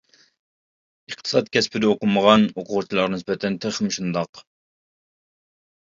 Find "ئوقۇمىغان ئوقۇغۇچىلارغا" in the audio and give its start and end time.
1.91-3.15